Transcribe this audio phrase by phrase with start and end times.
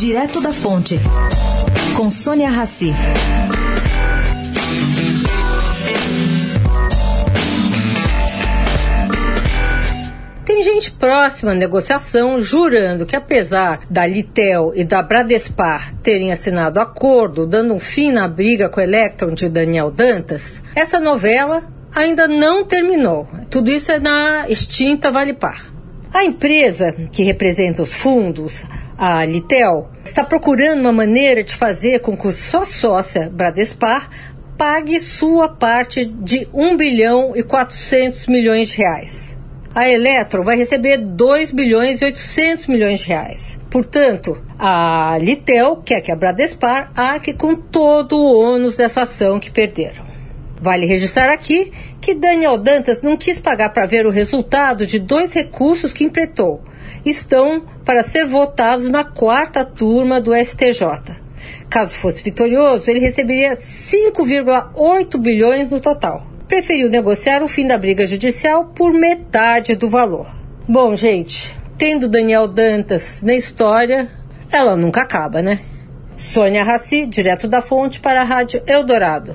[0.00, 0.98] Direto da Fonte,
[1.94, 2.90] com Sônia Rassi.
[10.46, 16.80] Tem gente próxima à negociação jurando que, apesar da Litel e da Bradespar terem assinado
[16.80, 21.62] acordo dando um fim na briga com o Electron de Daniel Dantas, essa novela
[21.94, 23.28] ainda não terminou.
[23.50, 25.66] Tudo isso é na extinta Valipar.
[26.12, 28.64] A empresa que representa os fundos,
[29.00, 34.10] a Litel, está procurando uma maneira de fazer com que sua sócia Bradespar
[34.58, 39.34] pague sua parte de 1 bilhão e 400 milhões de reais.
[39.74, 43.58] A Eletro vai receber 2 bilhões e 800 milhões de reais.
[43.70, 49.50] Portanto, a Litel quer que a Bradespar arque com todo o ônus dessa ação que
[49.50, 50.09] perderam.
[50.60, 55.32] Vale registrar aqui que Daniel Dantas não quis pagar para ver o resultado de dois
[55.32, 56.62] recursos que empretou.
[57.04, 60.84] Estão para ser votados na quarta turma do STJ.
[61.70, 66.26] Caso fosse vitorioso, ele receberia 5,8 bilhões no total.
[66.46, 70.26] Preferiu negociar o fim da briga judicial por metade do valor.
[70.68, 74.08] Bom, gente, tendo Daniel Dantas na história,
[74.52, 75.60] ela nunca acaba, né?
[76.18, 79.34] Sônia Raci, direto da fonte para a Rádio Eldorado.